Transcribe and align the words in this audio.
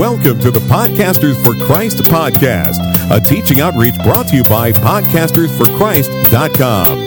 Welcome 0.00 0.40
to 0.40 0.50
the 0.50 0.60
Podcasters 0.60 1.36
for 1.44 1.54
Christ 1.66 1.98
podcast, 1.98 2.78
a 3.14 3.20
teaching 3.20 3.60
outreach 3.60 3.98
brought 3.98 4.28
to 4.28 4.36
you 4.36 4.42
by 4.42 4.72
podcastersforchrist.com. 4.72 6.98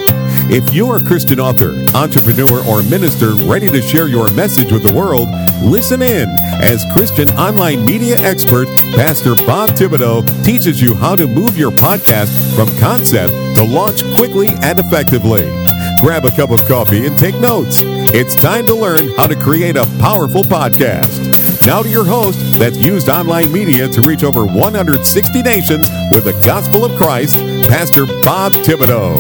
If 0.52 0.72
you're 0.72 0.98
a 0.98 1.04
Christian 1.04 1.40
author, 1.40 1.74
entrepreneur, 1.96 2.64
or 2.68 2.84
minister 2.84 3.32
ready 3.32 3.72
to 3.72 3.82
share 3.82 4.08
your 4.08 4.30
message 4.34 4.72
with 4.72 4.84
the 4.84 4.94
world, 4.94 5.28
listen 5.64 6.04
in 6.04 6.30
as 6.62 6.86
Christian 6.94 7.32
online 7.32 7.84
media 7.84 8.20
expert, 8.20 8.68
Pastor 8.94 9.34
Bob 9.38 9.72
Thibodeau 9.72 10.24
teaches 10.46 10.80
you 10.80 10.94
how 10.94 11.16
to 11.16 11.26
move 11.26 11.58
your 11.58 11.72
podcast 11.72 12.56
from 12.56 12.68
concept 12.78 13.34
to 13.58 13.64
launch 13.64 14.04
quickly 14.14 14.50
and 14.62 14.78
effectively. 14.78 15.50
Grab 16.00 16.26
a 16.26 16.32
cup 16.32 16.52
of 16.52 16.60
coffee 16.68 17.08
and 17.08 17.18
take 17.18 17.42
notes. 17.42 17.80
It's 17.82 18.36
time 18.36 18.68
to 18.68 18.76
learn 18.76 19.10
how 19.16 19.26
to 19.26 19.36
create 19.36 19.78
a 19.78 19.88
powerful 20.00 20.44
podcast. 20.44 21.53
Now 21.66 21.82
to 21.82 21.90
your 21.90 22.04
host 22.04 22.40
that's 22.60 22.78
used 22.78 23.08
online 23.08 23.52
media 23.52 23.88
to 23.88 24.02
reach 24.02 24.24
over 24.24 24.46
160 24.46 25.42
nations 25.44 25.90
with 26.12 26.26
the 26.26 26.40
gospel 26.46 26.84
of 26.84 26.92
Christ, 26.98 27.38
Pastor 27.70 28.06
Bob 28.22 28.52
Thibodeau. 28.52 29.16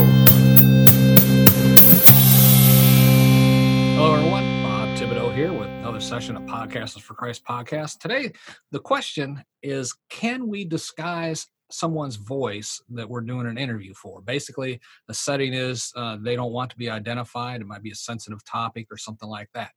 Hello, 3.95 4.15
everyone. 4.15 4.43
Bob 4.63 4.89
Thibodeau 4.97 5.33
here 5.33 5.53
with 5.53 5.69
another 5.69 6.01
session 6.01 6.35
of 6.35 6.43
Podcasters 6.43 7.01
for 7.01 7.13
Christ 7.13 7.45
podcast. 7.45 7.99
Today, 7.99 8.33
the 8.71 8.79
question 8.79 9.41
is 9.61 9.95
Can 10.09 10.49
we 10.49 10.65
disguise 10.65 11.47
someone's 11.71 12.17
voice 12.17 12.81
that 12.89 13.09
we're 13.09 13.21
doing 13.21 13.47
an 13.47 13.57
interview 13.57 13.93
for? 13.93 14.21
Basically, 14.21 14.81
the 15.07 15.13
setting 15.13 15.53
is 15.53 15.93
uh, 15.95 16.17
they 16.21 16.35
don't 16.35 16.51
want 16.51 16.71
to 16.71 16.77
be 16.77 16.89
identified. 16.89 17.61
It 17.61 17.67
might 17.67 17.83
be 17.83 17.91
a 17.91 17.95
sensitive 17.95 18.43
topic 18.43 18.87
or 18.91 18.97
something 18.97 19.29
like 19.29 19.49
that. 19.53 19.71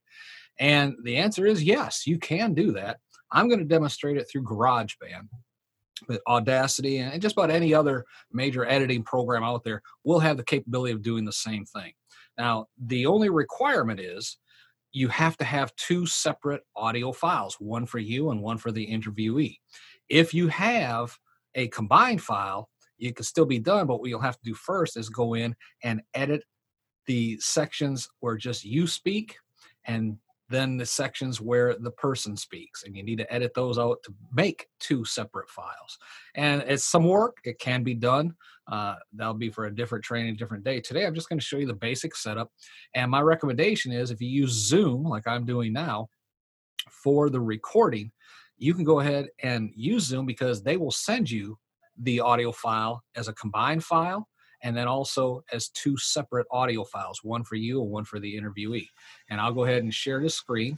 And 0.59 0.95
the 1.03 1.17
answer 1.17 1.45
is 1.45 1.63
yes, 1.63 2.07
you 2.07 2.17
can 2.17 2.53
do 2.53 2.71
that. 2.73 2.97
I'm 3.31 3.47
going 3.47 3.59
to 3.59 3.65
demonstrate 3.65 4.17
it 4.17 4.27
through 4.29 4.43
GarageBand. 4.43 5.27
With 6.07 6.21
Audacity 6.27 6.99
and 6.99 7.19
just 7.19 7.33
about 7.35 7.49
any 7.49 7.73
other 7.73 8.05
major 8.31 8.63
editing 8.67 9.01
program 9.01 9.43
out 9.43 9.63
there 9.63 9.81
will 10.03 10.19
have 10.19 10.37
the 10.37 10.43
capability 10.43 10.93
of 10.93 11.01
doing 11.01 11.25
the 11.25 11.31
same 11.31 11.65
thing. 11.65 11.91
Now, 12.37 12.67
the 12.79 13.07
only 13.07 13.29
requirement 13.29 13.99
is 13.99 14.37
you 14.91 15.07
have 15.07 15.37
to 15.37 15.43
have 15.43 15.75
two 15.75 16.05
separate 16.05 16.61
audio 16.75 17.11
files, 17.11 17.55
one 17.59 17.87
for 17.87 17.97
you 17.97 18.29
and 18.29 18.43
one 18.43 18.59
for 18.59 18.71
the 18.71 18.85
interviewee. 18.85 19.57
If 20.07 20.35
you 20.35 20.47
have 20.49 21.17
a 21.55 21.67
combined 21.69 22.21
file, 22.21 22.69
it 22.99 23.15
can 23.15 23.25
still 23.25 23.45
be 23.45 23.59
done, 23.59 23.87
but 23.87 23.99
what 23.99 24.09
you'll 24.09 24.21
have 24.21 24.37
to 24.37 24.45
do 24.45 24.53
first 24.53 24.97
is 24.97 25.09
go 25.09 25.33
in 25.33 25.55
and 25.83 26.01
edit 26.13 26.43
the 27.05 27.39
sections 27.39 28.07
where 28.19 28.37
just 28.37 28.63
you 28.63 28.87
speak 28.87 29.35
and 29.85 30.17
then 30.49 30.77
the 30.77 30.85
sections 30.85 31.41
where 31.41 31.75
the 31.75 31.91
person 31.91 32.37
speaks 32.37 32.83
and 32.83 32.95
you 32.95 33.03
need 33.03 33.17
to 33.17 33.33
edit 33.33 33.53
those 33.53 33.77
out 33.77 34.01
to 34.03 34.13
make 34.33 34.67
two 34.79 35.03
separate 35.03 35.49
files. 35.49 35.97
And 36.35 36.61
it's 36.67 36.85
some 36.85 37.03
work 37.03 37.37
it 37.43 37.59
can 37.59 37.83
be 37.83 37.93
done 37.93 38.35
uh, 38.71 38.95
that'll 39.13 39.33
be 39.33 39.49
for 39.49 39.65
a 39.65 39.75
different 39.75 40.03
training 40.03 40.35
different 40.35 40.63
day. 40.63 40.79
Today 40.79 41.05
i'm 41.05 41.15
just 41.15 41.29
going 41.29 41.39
to 41.39 41.45
show 41.45 41.57
you 41.57 41.67
the 41.67 41.73
basic 41.73 42.15
setup 42.15 42.51
and 42.93 43.11
my 43.11 43.21
recommendation 43.21 43.91
is 43.91 44.11
if 44.11 44.21
you 44.21 44.29
use 44.29 44.51
zoom 44.51 45.03
like 45.03 45.27
i'm 45.27 45.45
doing 45.45 45.73
now 45.73 46.07
for 46.91 47.29
the 47.29 47.39
recording 47.39 48.11
you 48.57 48.73
can 48.73 48.83
go 48.83 48.99
ahead 48.99 49.27
and 49.43 49.71
use 49.75 50.03
zoom 50.03 50.25
because 50.25 50.63
they 50.63 50.77
will 50.77 50.91
send 50.91 51.29
you 51.29 51.57
the 51.99 52.19
audio 52.19 52.51
file 52.51 53.03
as 53.15 53.27
a 53.27 53.33
combined 53.33 53.83
file 53.83 54.27
and 54.63 54.75
then 54.75 54.87
also 54.87 55.43
as 55.51 55.69
two 55.69 55.97
separate 55.97 56.47
audio 56.51 56.83
files, 56.83 57.23
one 57.23 57.43
for 57.43 57.55
you 57.55 57.81
and 57.81 57.91
one 57.91 58.05
for 58.05 58.19
the 58.19 58.39
interviewee. 58.39 58.87
And 59.29 59.39
I'll 59.39 59.53
go 59.53 59.65
ahead 59.65 59.83
and 59.83 59.93
share 59.93 60.21
the 60.21 60.29
screen 60.29 60.77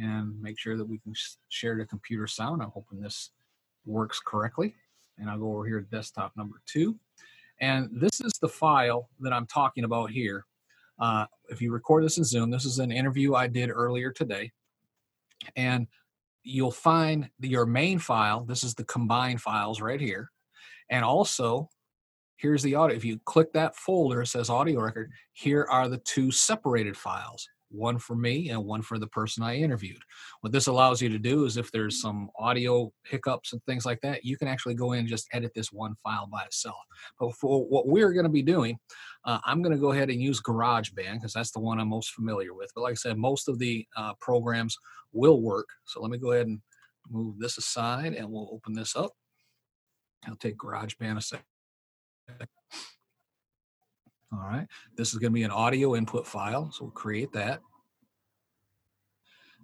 and 0.00 0.40
make 0.40 0.58
sure 0.58 0.76
that 0.76 0.84
we 0.84 0.98
can 0.98 1.14
share 1.48 1.76
the 1.76 1.84
computer 1.84 2.26
sound. 2.26 2.62
I'm 2.62 2.70
hoping 2.70 3.00
this 3.00 3.30
works 3.84 4.20
correctly. 4.24 4.74
And 5.18 5.30
I'll 5.30 5.38
go 5.38 5.52
over 5.52 5.66
here 5.66 5.80
to 5.80 5.86
desktop 5.86 6.32
number 6.36 6.60
two. 6.66 6.96
And 7.60 7.88
this 7.92 8.20
is 8.20 8.32
the 8.40 8.48
file 8.48 9.08
that 9.20 9.32
I'm 9.32 9.46
talking 9.46 9.84
about 9.84 10.10
here. 10.10 10.44
Uh, 10.98 11.26
if 11.48 11.60
you 11.60 11.72
record 11.72 12.04
this 12.04 12.18
in 12.18 12.24
Zoom, 12.24 12.50
this 12.50 12.64
is 12.64 12.78
an 12.78 12.90
interview 12.90 13.34
I 13.34 13.46
did 13.46 13.70
earlier 13.70 14.10
today. 14.10 14.50
And 15.56 15.86
you'll 16.42 16.70
find 16.70 17.28
your 17.40 17.66
main 17.66 17.98
file. 17.98 18.44
This 18.44 18.64
is 18.64 18.74
the 18.74 18.84
combined 18.84 19.40
files 19.40 19.80
right 19.80 20.00
here. 20.00 20.30
And 20.90 21.04
also 21.04 21.68
here's 22.44 22.62
the 22.62 22.74
audio. 22.74 22.94
If 22.94 23.06
you 23.06 23.18
click 23.24 23.54
that 23.54 23.74
folder, 23.74 24.20
it 24.20 24.26
says 24.26 24.50
audio 24.50 24.82
record. 24.82 25.10
Here 25.32 25.66
are 25.70 25.88
the 25.88 25.96
two 25.96 26.30
separated 26.30 26.94
files, 26.94 27.48
one 27.70 27.96
for 27.96 28.14
me 28.14 28.50
and 28.50 28.62
one 28.62 28.82
for 28.82 28.98
the 28.98 29.06
person 29.06 29.42
I 29.42 29.56
interviewed. 29.56 30.02
What 30.42 30.52
this 30.52 30.66
allows 30.66 31.00
you 31.00 31.08
to 31.08 31.18
do 31.18 31.46
is 31.46 31.56
if 31.56 31.72
there's 31.72 32.02
some 32.02 32.28
audio 32.38 32.92
hiccups 33.04 33.54
and 33.54 33.64
things 33.64 33.86
like 33.86 33.98
that, 34.02 34.26
you 34.26 34.36
can 34.36 34.46
actually 34.46 34.74
go 34.74 34.92
in 34.92 34.98
and 34.98 35.08
just 35.08 35.26
edit 35.32 35.52
this 35.54 35.72
one 35.72 35.94
file 36.02 36.26
by 36.26 36.42
itself. 36.42 36.76
But 37.18 37.34
for 37.34 37.64
what 37.64 37.88
we're 37.88 38.12
going 38.12 38.26
to 38.26 38.30
be 38.30 38.42
doing, 38.42 38.78
uh, 39.24 39.38
I'm 39.46 39.62
going 39.62 39.74
to 39.74 39.80
go 39.80 39.92
ahead 39.92 40.10
and 40.10 40.20
use 40.20 40.42
GarageBand 40.42 41.14
because 41.14 41.32
that's 41.32 41.50
the 41.50 41.60
one 41.60 41.80
I'm 41.80 41.88
most 41.88 42.10
familiar 42.10 42.52
with. 42.52 42.70
But 42.74 42.82
like 42.82 42.92
I 42.92 42.96
said, 42.96 43.16
most 43.16 43.48
of 43.48 43.58
the 43.58 43.86
uh, 43.96 44.12
programs 44.20 44.76
will 45.14 45.40
work. 45.40 45.70
So 45.86 46.02
let 46.02 46.10
me 46.10 46.18
go 46.18 46.32
ahead 46.32 46.46
and 46.46 46.60
move 47.10 47.38
this 47.38 47.56
aside 47.56 48.12
and 48.12 48.30
we'll 48.30 48.50
open 48.52 48.74
this 48.74 48.94
up. 48.96 49.12
I'll 50.26 50.36
take 50.36 50.58
GarageBand 50.58 51.16
a 51.16 51.22
second. 51.22 51.46
All 54.32 54.40
right, 54.40 54.66
this 54.96 55.12
is 55.12 55.18
going 55.18 55.32
to 55.32 55.34
be 55.34 55.44
an 55.44 55.50
audio 55.50 55.94
input 55.94 56.26
file, 56.26 56.70
so 56.72 56.84
we'll 56.84 56.92
create 56.92 57.32
that. 57.32 57.60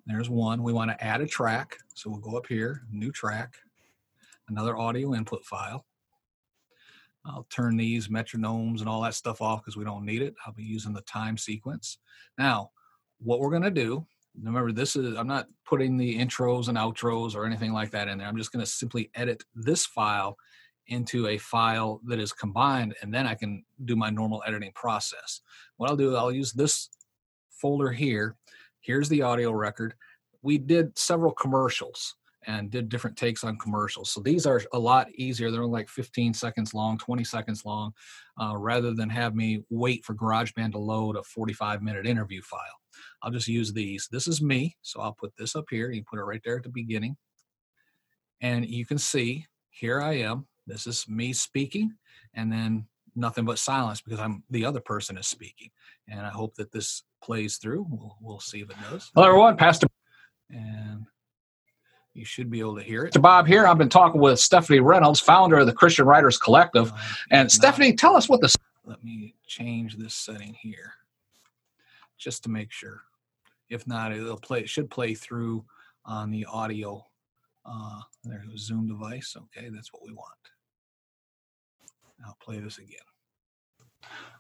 There's 0.07 0.31
one. 0.31 0.63
We 0.63 0.73
want 0.73 0.91
to 0.91 1.05
add 1.05 1.21
a 1.21 1.27
track, 1.27 1.77
so 1.95 2.09
we'll 2.09 2.21
go 2.21 2.37
up 2.37 2.47
here, 2.47 2.83
new 2.91 3.11
track, 3.11 3.55
another 4.49 4.77
audio 4.77 5.15
input 5.15 5.45
file. 5.45 5.87
I'll 7.27 7.47
turn 7.51 7.77
these 7.77 8.09
metronomes 8.09 8.81
and 8.81 8.89
all 8.89 9.03
that 9.03 9.15
stuff 9.15 9.43
off 9.43 9.61
because 9.61 9.77
we 9.77 9.85
don't 9.85 10.07
need 10.07 10.23
it. 10.23 10.35
I'll 10.47 10.53
be 10.53 10.63
using 10.63 10.93
the 10.93 11.03
time 11.03 11.37
sequence. 11.37 11.99
Now, 12.39 12.71
what 13.19 13.41
we're 13.41 13.51
going 13.51 13.63
to 13.63 13.71
do, 13.71 14.07
remember 14.41 14.73
this 14.73 14.97
is, 14.97 15.17
I'm 15.17 15.27
not 15.27 15.47
putting 15.67 15.97
the 15.97 16.19
intros 16.19 16.69
and 16.69 16.79
outros 16.79 17.35
or 17.35 17.45
anything 17.45 17.73
like 17.73 17.91
that 17.91 18.09
in 18.09 18.19
there. 18.19 18.27
I'm 18.27 18.37
just 18.37 18.53
going 18.53 18.65
to 18.65 18.71
simply 18.71 19.11
edit 19.15 19.43
this 19.55 19.85
file 19.85 20.37
into 20.91 21.29
a 21.29 21.39
file 21.39 22.01
that 22.05 22.21
is 22.21 22.33
combined 22.33 22.95
and 23.01 23.15
then 23.15 23.27
I 23.27 23.35
can 23.35 23.65
do 23.85 23.97
my 23.97 24.11
normal 24.11 24.43
editing 24.47 24.73
process. 24.75 25.41
What 25.77 25.89
I'll 25.89 25.97
do, 25.97 26.15
I'll 26.17 26.33
use 26.33 26.53
this 26.53 26.91
folder 27.51 27.91
here. 27.91 28.37
Here's 28.81 29.09
the 29.09 29.23
audio 29.23 29.53
record. 29.53 29.95
We 30.43 30.59
did 30.59 30.99
several 30.99 31.33
commercials 31.33 32.17
and 32.47 32.71
did 32.71 32.89
different 32.89 33.17
takes 33.17 33.45
on 33.45 33.59
commercials. 33.59 34.11
So 34.11 34.21
these 34.21 34.47
are 34.47 34.63
a 34.73 34.79
lot 34.79 35.11
easier. 35.15 35.51
They're 35.51 35.67
like 35.67 35.89
15 35.89 36.33
seconds 36.35 36.73
long, 36.73 36.99
20 36.99 37.23
seconds 37.23 37.65
long, 37.65 37.93
uh, 38.41 38.57
rather 38.57 38.95
than 38.95 39.11
have 39.11 39.35
me 39.35 39.63
wait 39.69 40.05
for 40.05 40.15
GarageBand 40.15 40.73
to 40.73 40.79
load 40.79 41.17
a 41.17 41.23
45 41.23 41.83
minute 41.83 42.07
interview 42.07 42.41
file. 42.43 42.61
I'll 43.23 43.31
just 43.31 43.49
use 43.49 43.73
these. 43.73 44.09
This 44.11 44.27
is 44.27 44.41
me, 44.41 44.77
so 44.83 45.01
I'll 45.01 45.13
put 45.13 45.33
this 45.37 45.55
up 45.55 45.67
here. 45.71 45.91
You 45.91 46.03
put 46.03 46.19
it 46.19 46.25
right 46.25 46.41
there 46.45 46.57
at 46.57 46.63
the 46.63 46.71
beginning. 46.71 47.17
And 48.41 48.67
you 48.67 48.87
can 48.87 48.99
see 48.99 49.47
here 49.69 50.01
I 50.01 50.15
am 50.15 50.47
this 50.71 50.87
is 50.87 51.09
me 51.09 51.33
speaking, 51.33 51.95
and 52.35 52.53
then 52.53 52.87
nothing 53.17 53.45
but 53.45 53.59
silence 53.59 54.01
because 54.01 54.21
I'm 54.21 54.43
the 54.51 54.65
other 54.65 54.81
person 54.81 55.19
is 55.19 55.27
speaking. 55.27 55.71
And 56.09 56.21
I 56.21 56.31
hope 56.31 56.55
that 56.55 56.73
this 56.73 57.03
plays 57.23 57.57
through. 57.57 57.87
We'll, 57.89 58.17
we'll 58.21 58.41
see 58.41 58.61
if 58.61 58.71
it 58.71 58.77
does. 58.91 59.11
Hello, 59.15 59.27
everyone. 59.27 59.57
Pastor. 59.57 59.87
And 60.51 61.07
you 62.15 62.25
should 62.25 62.51
be 62.51 62.61
able 62.61 62.77
to 62.77 62.83
hear 62.83 63.05
it. 63.05 63.15
Mr. 63.15 63.23
Bob 63.23 63.47
here. 63.47 63.67
I've 63.67 63.79
been 63.79 63.89
talking 63.89 64.21
with 64.21 64.41
Stephanie 64.41 64.81
Reynolds, 64.81 65.21
founder 65.21 65.59
of 65.59 65.67
the 65.67 65.73
Christian 65.73 66.07
Writers 66.07 66.39
Collective. 66.39 66.93
Uh, 66.93 66.97
and 67.31 67.51
Stephanie, 67.51 67.95
tell 67.95 68.17
us 68.17 68.29
what 68.29 68.41
the. 68.41 68.53
Let 68.85 69.05
me 69.05 69.35
change 69.47 69.97
this 69.97 70.15
setting 70.15 70.55
here 70.55 70.95
just 72.19 72.43
to 72.45 72.49
make 72.49 72.73
sure. 72.73 73.03
If 73.69 73.87
not, 73.87 74.13
it'll 74.13 74.37
play. 74.37 74.61
It 74.61 74.69
should 74.69 74.91
play 74.91 75.15
through 75.15 75.65
on 76.05 76.31
the 76.31 76.45
audio. 76.47 77.07
Uh, 77.65 78.01
there's 78.25 78.53
a 78.53 78.59
Zoom 78.59 78.89
device. 78.89 79.37
Okay, 79.37 79.69
that's 79.69 79.93
what 79.93 80.03
we 80.05 80.13
want. 80.13 80.35
I'll 82.27 82.37
play 82.41 82.59
this 82.59 82.79
again. 82.79 82.99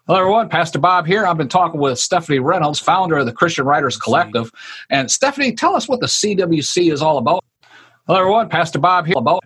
Hello, 0.06 0.18
everyone. 0.18 0.48
Pastor 0.48 0.78
Bob 0.78 1.06
here. 1.06 1.26
I've 1.26 1.36
been 1.36 1.48
talking 1.48 1.80
with 1.80 1.98
Stephanie 1.98 2.40
Reynolds, 2.40 2.80
founder 2.80 3.18
of 3.18 3.26
the 3.26 3.32
Christian 3.32 3.64
Writers 3.64 3.96
Collective. 3.96 4.50
And 4.88 5.10
Stephanie, 5.10 5.52
tell 5.52 5.76
us 5.76 5.88
what 5.88 6.00
the 6.00 6.06
CWC 6.06 6.92
is 6.92 7.00
all 7.00 7.18
about. 7.18 7.44
Hello, 8.06 8.18
everyone. 8.18 8.48
Pastor 8.48 8.78
Bob 8.78 9.06
here. 9.06 9.14
About. 9.16 9.44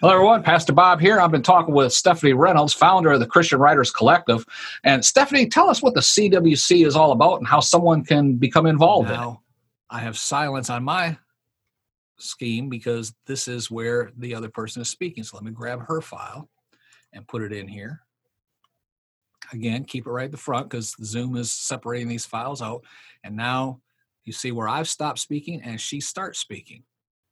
Hello, 0.00 0.12
everyone. 0.12 0.42
Pastor 0.42 0.74
Bob 0.74 1.00
here. 1.00 1.20
I've 1.20 1.30
been 1.30 1.42
talking 1.42 1.74
with 1.74 1.92
Stephanie 1.92 2.34
Reynolds, 2.34 2.74
founder 2.74 3.12
of 3.12 3.20
the 3.20 3.26
Christian 3.26 3.58
Writers 3.60 3.90
Collective. 3.90 4.44
And 4.82 5.02
Stephanie, 5.02 5.46
tell 5.48 5.70
us 5.70 5.82
what 5.82 5.94
the 5.94 6.00
CWC 6.00 6.86
is 6.86 6.96
all 6.96 7.12
about 7.12 7.38
and 7.38 7.46
how 7.46 7.60
someone 7.60 8.04
can 8.04 8.34
become 8.34 8.66
involved 8.66 9.08
now, 9.08 9.28
in 9.28 9.34
it. 9.34 9.40
I 9.90 9.98
have 10.00 10.18
silence 10.18 10.68
on 10.68 10.84
my 10.84 11.16
scheme 12.18 12.68
because 12.68 13.14
this 13.26 13.48
is 13.48 13.70
where 13.70 14.10
the 14.18 14.34
other 14.34 14.50
person 14.50 14.82
is 14.82 14.88
speaking. 14.88 15.24
So 15.24 15.36
let 15.36 15.44
me 15.44 15.52
grab 15.52 15.86
her 15.86 16.00
file 16.00 16.50
and 17.14 17.26
put 17.26 17.42
it 17.42 17.52
in 17.52 17.68
here. 17.68 18.00
Again, 19.52 19.84
keep 19.84 20.06
it 20.06 20.10
right 20.10 20.24
at 20.24 20.30
the 20.30 20.36
front 20.36 20.70
because 20.70 20.94
Zoom 21.02 21.36
is 21.36 21.52
separating 21.52 22.08
these 22.08 22.26
files 22.26 22.62
out. 22.62 22.84
And 23.22 23.36
now 23.36 23.80
you 24.24 24.32
see 24.32 24.52
where 24.52 24.68
I've 24.68 24.88
stopped 24.88 25.18
speaking 25.18 25.62
and 25.62 25.80
she 25.80 26.00
starts 26.00 26.38
speaking. 26.38 26.82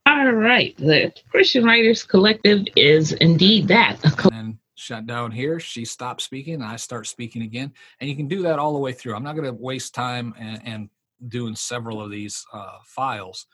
All 0.06 0.31
right. 0.32 0.76
The 0.76 1.12
Christian 1.31 1.64
Writers 1.64 2.02
Collective 2.02 2.67
is 2.76 3.12
indeed 3.12 3.69
that. 3.69 3.99
and 4.32 4.58
shut 4.75 5.06
down 5.06 5.31
here. 5.31 5.61
She 5.61 5.84
stops 5.84 6.25
speaking, 6.25 6.55
and 6.55 6.64
I 6.64 6.76
start 6.76 7.06
speaking 7.06 7.43
again. 7.43 7.73
And 8.00 8.11
you 8.11 8.17
can 8.17 8.29
do 8.29 8.43
that 8.43 8.58
all 8.58 8.73
the 8.73 8.79
way 8.79 8.93
through. 8.93 9.14
I'm 9.14 9.23
not 9.23 9.37
going 9.37 9.46
to 9.46 9.52
waste 9.52 9.94
time 9.94 10.34
and, 10.38 10.61
and, 10.64 10.88
doing 11.29 11.55
several 11.55 12.01
of 12.01 12.11
these 12.11 12.45
uh, 12.53 12.79
files 12.85 13.47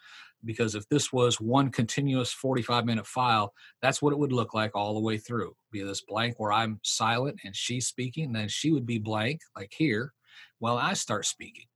because 0.44 0.75
if 0.75 0.88
this 0.88 1.12
was 1.12 1.41
one 1.41 1.70
continuous 1.70 2.32
45 2.32 2.85
minute 2.85 3.06
file, 3.06 3.53
that's 3.82 4.00
what 4.00 4.12
it 4.12 4.19
would 4.19 4.32
look 4.32 4.55
like 4.55 4.75
all 4.75 4.94
the 4.94 5.00
way 5.00 5.19
through. 5.19 5.55
Be 5.73 5.82
this 5.82 6.03
blank 6.03 6.38
where 6.38 6.53
I'm 6.53 6.81
silent 6.82 7.41
and 7.44 7.55
she's 7.55 7.87
speaking, 7.87 8.32
then 8.32 8.49
she 8.49 8.70
would 8.70 8.87
be 8.87 8.99
blank, 8.99 9.41
like 9.56 9.73
here, 9.76 10.12
while 10.59 10.76
I 10.76 10.94
start 10.94 11.26
speaking. 11.26 11.67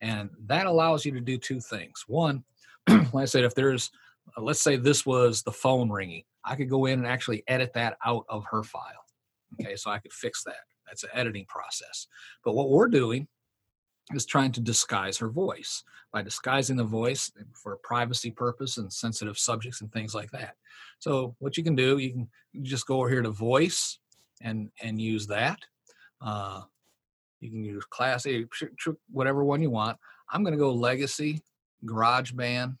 And 0.00 0.30
that 0.46 0.66
allows 0.66 1.04
you 1.04 1.12
to 1.12 1.20
do 1.20 1.38
two 1.38 1.60
things. 1.60 2.04
One, 2.06 2.44
like 2.88 3.14
I 3.14 3.24
said, 3.24 3.44
if 3.44 3.54
there's, 3.54 3.90
uh, 4.36 4.42
let's 4.42 4.60
say 4.60 4.76
this 4.76 5.06
was 5.06 5.42
the 5.42 5.52
phone 5.52 5.90
ringing, 5.90 6.24
I 6.44 6.56
could 6.56 6.70
go 6.70 6.86
in 6.86 7.00
and 7.00 7.06
actually 7.06 7.44
edit 7.46 7.72
that 7.74 7.96
out 8.04 8.24
of 8.28 8.44
her 8.50 8.62
file. 8.62 9.04
Okay, 9.60 9.76
so 9.76 9.90
I 9.90 9.98
could 9.98 10.12
fix 10.12 10.42
that. 10.44 10.56
That's 10.86 11.04
an 11.04 11.10
editing 11.14 11.46
process. 11.46 12.08
But 12.44 12.54
what 12.54 12.70
we're 12.70 12.88
doing 12.88 13.28
is 14.12 14.26
trying 14.26 14.52
to 14.52 14.60
disguise 14.60 15.16
her 15.18 15.28
voice 15.28 15.84
by 16.12 16.22
disguising 16.22 16.76
the 16.76 16.84
voice 16.84 17.32
for 17.54 17.76
privacy 17.76 18.30
purpose 18.30 18.76
and 18.76 18.92
sensitive 18.92 19.38
subjects 19.38 19.80
and 19.80 19.92
things 19.92 20.14
like 20.14 20.30
that. 20.30 20.56
So 20.98 21.34
what 21.38 21.56
you 21.56 21.64
can 21.64 21.74
do, 21.74 21.98
you 21.98 22.10
can 22.10 22.28
just 22.62 22.86
go 22.86 22.98
over 22.98 23.08
here 23.08 23.22
to 23.22 23.30
voice 23.30 23.98
and 24.42 24.70
and 24.82 25.00
use 25.00 25.26
that. 25.28 25.58
Uh, 26.20 26.62
you 27.40 27.50
can 27.50 27.64
use 27.64 27.84
Class 27.86 28.26
A, 28.26 28.46
whatever 29.10 29.44
one 29.44 29.62
you 29.62 29.70
want. 29.70 29.98
I'm 30.30 30.42
going 30.44 30.52
to 30.52 30.58
go 30.58 30.72
Legacy, 30.72 31.42
GarageBand, 31.84 32.76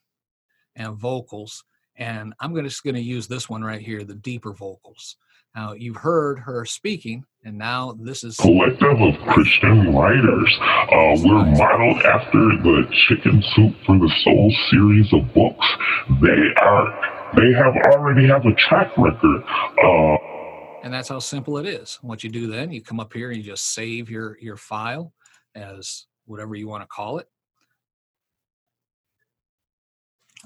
and 0.76 0.96
Vocals, 0.96 1.64
and 1.96 2.32
I'm 2.40 2.54
just 2.54 2.84
going 2.84 2.94
to 2.94 3.02
use 3.02 3.26
this 3.26 3.48
one 3.48 3.64
right 3.64 3.80
here, 3.80 4.04
the 4.04 4.14
deeper 4.14 4.52
vocals. 4.52 5.16
Now 5.54 5.72
you've 5.72 5.96
heard 5.96 6.38
her 6.38 6.64
speaking, 6.64 7.24
and 7.44 7.58
now 7.58 7.96
this 7.98 8.22
is 8.22 8.36
collective 8.36 9.00
of 9.00 9.14
Christian 9.26 9.94
writers. 9.94 10.58
Uh, 10.60 11.16
we're 11.24 11.44
modeled 11.44 12.02
after 12.02 12.38
the 12.38 12.86
Chicken 13.08 13.42
Soup 13.54 13.74
for 13.84 13.98
the 13.98 14.12
Soul 14.22 14.54
series 14.70 15.12
of 15.12 15.32
books. 15.34 15.66
They 16.20 16.54
are 16.60 17.32
they 17.36 17.52
have 17.52 17.74
already 17.92 18.28
have 18.28 18.44
a 18.46 18.54
track 18.54 18.96
record. 18.96 19.42
Uh, 19.82 20.16
and 20.84 20.92
that's 20.92 21.08
how 21.08 21.18
simple 21.18 21.58
it 21.58 21.66
is. 21.66 21.98
What 22.02 22.22
you 22.22 22.30
do 22.30 22.46
then, 22.46 22.70
you 22.70 22.82
come 22.82 23.00
up 23.00 23.12
here 23.12 23.30
and 23.30 23.38
you 23.38 23.42
just 23.42 23.74
save 23.74 24.08
your 24.08 24.38
your 24.40 24.56
file 24.56 25.12
as 25.54 26.06
whatever 26.26 26.54
you 26.54 26.68
want 26.68 26.82
to 26.82 26.88
call 26.88 27.18
it. 27.18 27.26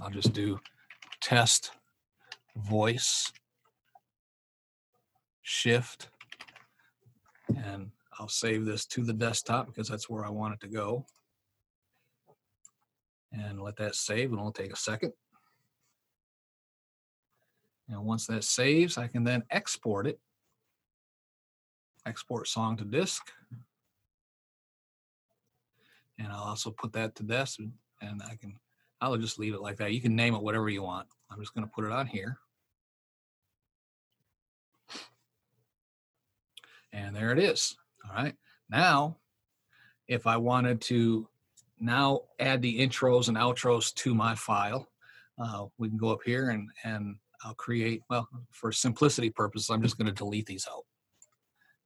I'll 0.00 0.10
just 0.10 0.32
do 0.32 0.60
test 1.20 1.72
voice 2.56 3.32
shift 5.42 6.08
and 7.48 7.90
I'll 8.18 8.28
save 8.28 8.64
this 8.64 8.86
to 8.86 9.04
the 9.04 9.12
desktop 9.12 9.66
because 9.66 9.88
that's 9.88 10.08
where 10.08 10.24
I 10.24 10.30
want 10.30 10.54
it 10.54 10.60
to 10.60 10.68
go. 10.68 11.06
And 13.32 13.60
let 13.60 13.76
that 13.76 13.94
save 13.94 14.30
and 14.30 14.38
it'll 14.38 14.52
take 14.52 14.72
a 14.72 14.76
second. 14.76 15.12
And 17.88 18.04
once 18.04 18.26
that 18.26 18.44
saves 18.44 18.98
I 18.98 19.06
can 19.06 19.24
then 19.24 19.44
export 19.50 20.06
it. 20.06 20.18
Export 22.06 22.48
song 22.48 22.76
to 22.78 22.84
disk. 22.84 23.30
And 26.18 26.28
I'll 26.28 26.44
also 26.44 26.70
put 26.70 26.92
that 26.94 27.14
to 27.16 27.22
desk 27.22 27.60
and 28.00 28.22
I 28.22 28.36
can 28.36 28.58
I'll 29.00 29.18
just 29.18 29.38
leave 29.38 29.52
it 29.52 29.60
like 29.60 29.76
that. 29.76 29.92
You 29.92 30.00
can 30.00 30.16
name 30.16 30.34
it 30.34 30.42
whatever 30.42 30.70
you 30.70 30.82
want. 30.82 31.06
I'm 31.30 31.38
just 31.38 31.54
going 31.54 31.66
to 31.66 31.72
put 31.74 31.84
it 31.84 31.92
on 31.92 32.06
here 32.06 32.38
And 36.92 37.14
there 37.14 37.32
it 37.32 37.38
is. 37.38 37.76
All 38.04 38.14
right. 38.14 38.34
Now, 38.70 39.16
if 40.08 40.26
I 40.26 40.36
wanted 40.36 40.80
to 40.82 41.28
now 41.78 42.22
add 42.40 42.62
the 42.62 42.78
intros 42.78 43.28
and 43.28 43.36
outros 43.36 43.92
to 43.94 44.14
my 44.14 44.34
file, 44.34 44.88
uh, 45.38 45.66
we 45.78 45.88
can 45.88 45.98
go 45.98 46.10
up 46.10 46.20
here 46.24 46.50
and, 46.50 46.68
and 46.84 47.16
I'll 47.44 47.54
create, 47.54 48.02
well, 48.08 48.28
for 48.50 48.72
simplicity 48.72 49.30
purposes, 49.30 49.70
I'm 49.70 49.82
just 49.82 49.98
going 49.98 50.06
to 50.06 50.12
delete 50.12 50.46
these 50.46 50.66
out. 50.70 50.84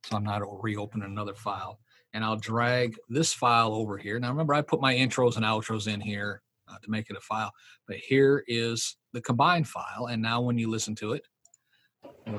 So 0.04 0.16
I'm 0.16 0.24
not 0.24 0.42
reopening 0.62 1.06
another 1.06 1.34
file. 1.34 1.80
And 2.12 2.24
I'll 2.24 2.36
drag 2.36 2.96
this 3.08 3.32
file 3.32 3.72
over 3.72 3.96
here. 3.96 4.18
Now 4.18 4.30
remember, 4.30 4.54
I 4.54 4.62
put 4.62 4.80
my 4.80 4.94
intros 4.94 5.36
and 5.36 5.44
outros 5.44 5.92
in 5.92 6.00
here 6.00 6.42
uh, 6.68 6.76
to 6.82 6.90
make 6.90 7.10
it 7.10 7.16
a 7.16 7.20
file. 7.20 7.52
But 7.86 7.96
here 7.96 8.44
is 8.48 8.96
the 9.12 9.20
combined 9.20 9.68
file. 9.68 10.08
And 10.10 10.20
now 10.22 10.40
when 10.40 10.58
you 10.58 10.68
listen 10.68 10.94
to 10.96 11.12
it, 11.12 11.24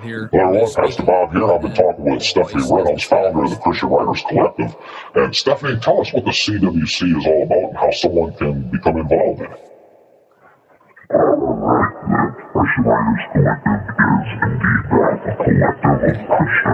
here. 0.02 0.30
Hello, 0.32 0.66
Pastor 0.74 1.04
Bob 1.04 1.32
here. 1.32 1.52
I've 1.52 1.62
been 1.62 1.74
talking 1.74 2.06
with 2.06 2.24
Stephanie 2.24 2.64
Reynolds, 2.64 3.04
founder 3.04 3.44
of 3.44 3.50
the 3.50 3.56
Christian 3.58 3.90
Writers 3.90 4.24
Collective. 4.28 4.76
And 5.16 5.36
Stephanie, 5.36 5.80
tell 5.80 6.02
us 6.02 6.14
what 6.14 6.26
the 6.26 6.32
CWC 6.32 7.18
is 7.18 7.26
all 7.26 7.44
about 7.44 7.70
and 7.70 7.78
how 7.78 7.92
someone 7.92 8.34
can 8.36 8.70
become 8.72 8.98
involved 8.98 9.42
in 9.42 9.52
it. 9.52 9.72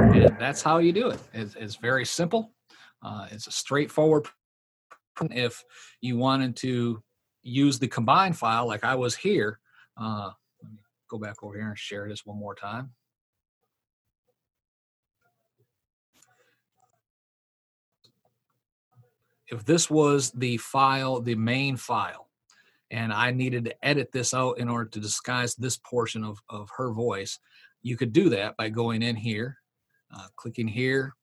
And 0.02 0.38
that's 0.40 0.62
how 0.62 0.78
you 0.80 0.92
do 0.94 1.10
it. 1.10 1.20
It's, 1.34 1.56
it's 1.56 1.76
very 1.76 2.06
simple. 2.06 2.54
Uh, 3.04 3.28
it's 3.32 3.48
a 3.48 3.52
straightforward. 3.52 4.28
If 5.32 5.64
you 6.02 6.18
wanted 6.18 6.56
to 6.58 7.02
use 7.42 7.80
the 7.80 7.88
combined 7.88 8.38
file, 8.38 8.68
like 8.68 8.84
I 8.84 8.96
was 8.96 9.16
here, 9.16 9.60
uh, 10.00 10.26
let 10.26 10.32
me 10.32 10.32
go 11.10 11.18
back 11.18 11.44
over 11.44 11.56
here 11.56 11.68
and 11.68 11.78
share 11.78 12.08
this 12.08 12.26
one 12.26 12.38
more 12.38 12.56
time. 12.56 12.92
if 19.48 19.66
this 19.66 19.90
was 19.90 20.32
the 20.32 20.58
file, 20.58 21.22
the 21.22 21.36
main 21.36 21.78
file, 21.78 22.30
and 22.92 23.12
I 23.14 23.32
needed 23.32 23.66
to 23.66 23.86
edit 23.86 24.12
this 24.12 24.34
out 24.34 24.60
in 24.60 24.70
order 24.70 24.90
to 24.90 25.00
disguise 25.00 25.56
this 25.56 25.78
portion 25.78 26.24
of, 26.24 26.40
of 26.50 26.70
her 26.78 26.92
voice, 26.92 27.40
you 27.82 27.98
could 27.98 28.14
do 28.14 28.30
that 28.30 28.58
by 28.58 28.70
going 28.70 29.02
in 29.02 29.16
here, 29.16 29.58
uh, 30.16 30.28
clicking 30.36 30.68
here, 30.68 31.14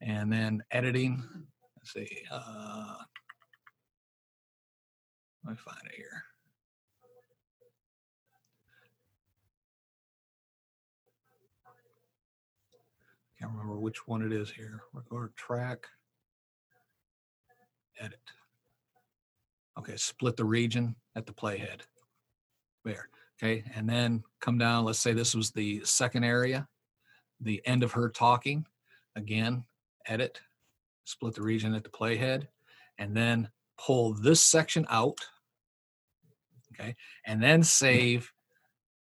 and 0.00 0.32
then 0.32 0.62
editing. 0.70 1.22
Let's 1.76 1.92
see. 1.92 2.22
Uh, 2.30 2.96
let 5.44 5.52
me 5.52 5.56
find 5.56 5.86
it 5.86 5.94
here. 5.96 6.24
Can't 13.44 13.58
remember 13.58 13.78
which 13.78 14.08
one 14.08 14.22
it 14.22 14.32
is 14.32 14.50
here. 14.50 14.80
Record 14.94 15.36
track 15.36 15.86
edit. 18.00 18.18
Okay, 19.78 19.96
split 19.96 20.38
the 20.38 20.46
region 20.46 20.96
at 21.14 21.26
the 21.26 21.34
playhead. 21.34 21.82
There. 22.86 23.10
Okay, 23.36 23.62
and 23.74 23.86
then 23.86 24.24
come 24.40 24.56
down. 24.56 24.86
Let's 24.86 24.98
say 24.98 25.12
this 25.12 25.34
was 25.34 25.50
the 25.50 25.84
second 25.84 26.24
area, 26.24 26.66
the 27.38 27.60
end 27.66 27.82
of 27.82 27.92
her 27.92 28.08
talking. 28.08 28.64
Again, 29.14 29.64
edit, 30.06 30.40
split 31.04 31.34
the 31.34 31.42
region 31.42 31.74
at 31.74 31.84
the 31.84 31.90
playhead, 31.90 32.48
and 32.96 33.14
then 33.14 33.50
pull 33.76 34.14
this 34.14 34.40
section 34.40 34.86
out. 34.88 35.18
Okay, 36.72 36.96
and 37.26 37.42
then 37.42 37.62
save. 37.62 38.32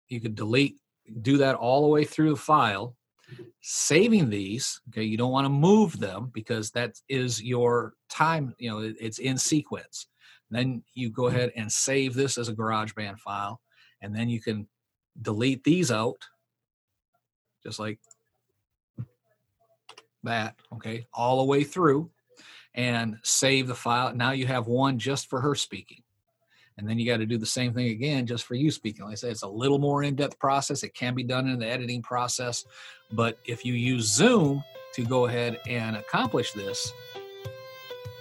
You 0.08 0.20
could 0.20 0.34
delete, 0.34 0.80
do 1.22 1.38
that 1.38 1.54
all 1.54 1.84
the 1.84 1.90
way 1.90 2.06
through 2.06 2.32
the 2.32 2.36
file, 2.38 2.96
saving 3.68 4.30
these 4.30 4.80
okay? 4.90 5.02
You 5.02 5.18
don't 5.18 5.32
want 5.32 5.46
to 5.46 5.50
move 5.50 6.00
them 6.00 6.30
because 6.36 6.70
that 6.72 7.00
is 7.10 7.42
your 7.42 7.94
time 8.10 8.54
you 8.60 8.70
know 8.70 8.94
it's 9.00 9.18
in 9.18 9.40
sequence. 9.40 10.06
Then 10.52 10.84
you 10.94 11.10
go 11.10 11.26
ahead 11.26 11.52
and 11.56 11.72
save 11.72 12.14
this 12.14 12.38
as 12.38 12.48
a 12.48 12.54
garageband 12.54 13.18
file 13.18 13.60
and 14.02 14.16
then 14.16 14.30
you 14.30 14.40
can 14.40 14.68
delete 15.20 15.64
these 15.64 15.92
out 15.92 16.24
just 17.64 17.80
like 17.80 18.00
that 20.24 20.56
okay 20.72 21.08
all 21.12 21.38
the 21.38 21.46
way 21.46 21.64
through 21.64 22.12
and 22.76 23.18
save 23.24 23.66
the 23.66 23.74
file. 23.74 24.14
Now 24.16 24.32
you 24.32 24.46
have 24.46 24.68
one 24.68 25.00
just 25.00 25.28
for 25.28 25.42
her 25.42 25.56
speaking 25.56 26.04
and 26.78 26.88
then 26.88 27.00
you 27.00 27.06
got 27.06 27.18
to 27.18 27.26
do 27.26 27.38
the 27.38 27.46
same 27.46 27.74
thing 27.74 27.88
again 27.88 28.26
just 28.26 28.46
for 28.46 28.56
you 28.56 28.70
speaking. 28.72 29.06
Like 29.06 29.14
I 29.14 29.16
say, 29.16 29.30
it's 29.30 29.44
a 29.44 29.48
little 29.48 29.80
more 29.80 30.04
in-depth 30.04 30.38
process. 30.40 30.84
It 30.84 30.94
can 30.94 31.16
be 31.16 31.24
done 31.24 31.48
in 31.48 31.60
the 31.60 31.68
editing 31.68 32.02
process, 32.02 32.66
but 33.12 33.38
if 33.46 33.66
you 33.66 33.74
use 33.74 34.06
Zoom 34.06 34.64
to 34.94 35.04
go 35.04 35.26
ahead 35.26 35.60
and 35.68 35.96
accomplish 35.96 36.52
this 36.54 36.92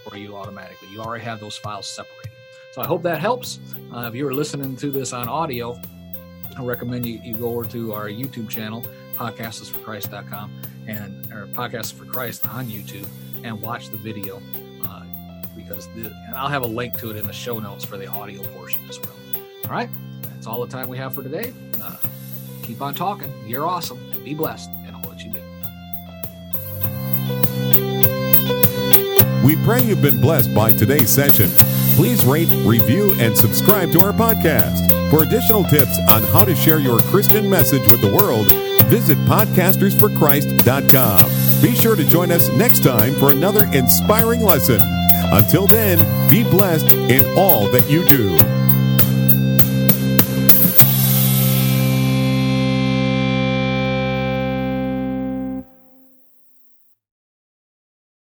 for 0.04 0.16
you 0.16 0.36
automatically, 0.36 0.88
you 0.88 1.00
already 1.00 1.24
have 1.24 1.40
those 1.40 1.56
files 1.56 1.88
separated. 1.88 2.32
So 2.72 2.82
I 2.82 2.86
hope 2.86 3.02
that 3.02 3.20
helps. 3.20 3.60
Uh, 3.94 4.08
if 4.08 4.14
you 4.14 4.26
are 4.26 4.34
listening 4.34 4.76
to 4.76 4.90
this 4.90 5.12
on 5.12 5.28
audio, 5.28 5.80
I 6.56 6.62
recommend 6.64 7.06
you, 7.06 7.20
you 7.22 7.34
go 7.34 7.50
over 7.50 7.64
to 7.64 7.92
our 7.92 8.08
YouTube 8.08 8.48
channel, 8.48 8.84
podcastsforchrist.com, 9.14 10.52
and 10.86 11.32
or 11.32 11.46
Podcasts 11.46 11.92
for 11.92 12.04
Christ 12.04 12.48
on 12.48 12.66
YouTube, 12.66 13.06
and 13.42 13.60
watch 13.60 13.90
the 13.90 13.96
video 13.96 14.40
because 15.56 15.88
the, 15.94 16.06
and 16.26 16.34
I'll 16.34 16.48
have 16.48 16.62
a 16.62 16.66
link 16.68 16.98
to 16.98 17.10
it 17.10 17.16
in 17.16 17.26
the 17.26 17.32
show 17.32 17.58
notes 17.58 17.84
for 17.84 17.96
the 17.96 18.06
audio 18.06 18.42
portion 18.42 18.82
as 18.88 19.00
well. 19.00 19.14
All 19.66 19.70
right, 19.70 19.88
that's 20.22 20.46
all 20.46 20.64
the 20.64 20.70
time 20.70 20.88
we 20.88 20.98
have 20.98 21.14
for 21.14 21.22
today. 21.22 21.52
Uh, 21.82 21.96
keep 22.62 22.82
on 22.82 22.94
talking. 22.94 23.32
You're 23.46 23.66
awesome. 23.66 23.98
Be 24.24 24.34
blessed 24.34 24.70
in 24.88 24.94
all 24.94 25.02
that 25.02 25.24
you 25.24 25.30
do. 25.30 25.40
We 29.44 29.56
pray 29.64 29.82
you've 29.82 30.02
been 30.02 30.20
blessed 30.20 30.54
by 30.54 30.72
today's 30.72 31.10
session. 31.10 31.50
Please 31.96 32.24
rate, 32.24 32.48
review, 32.64 33.14
and 33.18 33.36
subscribe 33.36 33.92
to 33.92 34.00
our 34.00 34.12
podcast. 34.12 34.90
For 35.10 35.22
additional 35.22 35.64
tips 35.64 35.98
on 36.10 36.22
how 36.24 36.44
to 36.44 36.54
share 36.56 36.78
your 36.78 37.00
Christian 37.02 37.48
message 37.48 37.88
with 37.90 38.00
the 38.00 38.12
world, 38.12 38.48
visit 38.88 39.16
podcastersforchrist.com. 39.18 41.62
Be 41.62 41.74
sure 41.74 41.94
to 41.94 42.04
join 42.04 42.32
us 42.32 42.48
next 42.56 42.82
time 42.82 43.12
for 43.14 43.30
another 43.30 43.66
inspiring 43.72 44.42
lesson. 44.42 44.80
Until 45.32 45.66
then, 45.66 45.98
be 46.28 46.42
blessed 46.42 46.90
in 46.90 47.24
all 47.36 47.68
that 47.70 47.88
you 47.90 48.04
do. 48.06 48.53